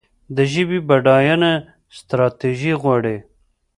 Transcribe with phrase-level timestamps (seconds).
[0.35, 1.51] د ژبې بډاینه
[1.97, 3.17] ستراتیژي غواړي.